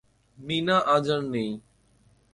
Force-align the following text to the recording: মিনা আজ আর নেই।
মিনা 0.37 0.77
আজ 0.95 1.05
আর 1.15 1.21
নেই। 1.33 1.51